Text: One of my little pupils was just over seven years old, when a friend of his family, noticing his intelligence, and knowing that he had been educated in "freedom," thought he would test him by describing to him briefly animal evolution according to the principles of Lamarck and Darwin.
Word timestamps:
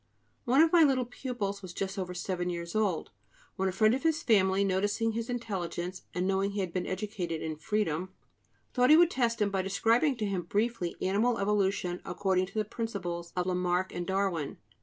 One 0.45 0.63
of 0.63 0.71
my 0.73 0.83
little 0.83 1.05
pupils 1.05 1.61
was 1.61 1.73
just 1.75 1.99
over 1.99 2.15
seven 2.15 2.49
years 2.49 2.73
old, 2.75 3.11
when 3.55 3.69
a 3.69 3.71
friend 3.71 3.93
of 3.93 4.01
his 4.01 4.23
family, 4.23 4.63
noticing 4.63 5.11
his 5.11 5.29
intelligence, 5.29 6.01
and 6.15 6.27
knowing 6.27 6.49
that 6.49 6.53
he 6.55 6.59
had 6.61 6.73
been 6.73 6.87
educated 6.87 7.43
in 7.43 7.55
"freedom," 7.55 8.11
thought 8.73 8.89
he 8.89 8.97
would 8.97 9.11
test 9.11 9.39
him 9.39 9.51
by 9.51 9.61
describing 9.61 10.15
to 10.17 10.25
him 10.25 10.41
briefly 10.41 10.95
animal 11.03 11.37
evolution 11.37 12.01
according 12.03 12.47
to 12.47 12.55
the 12.57 12.65
principles 12.65 13.31
of 13.35 13.45
Lamarck 13.45 13.93
and 13.93 14.07
Darwin. 14.07 14.57